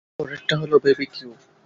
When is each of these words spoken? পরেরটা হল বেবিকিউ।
পরেরটা 0.17 0.55
হল 0.61 0.71
বেবিকিউ। 0.83 1.29